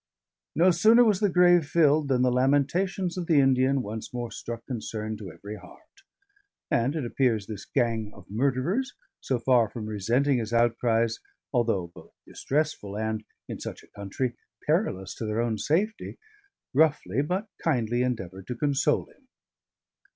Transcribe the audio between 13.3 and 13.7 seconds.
(in